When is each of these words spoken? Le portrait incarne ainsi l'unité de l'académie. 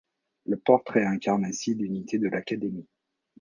Le 0.47 0.57
portrait 0.57 1.05
incarne 1.05 1.45
ainsi 1.45 1.75
l'unité 1.75 2.17
de 2.17 2.27
l'académie. 2.27 2.87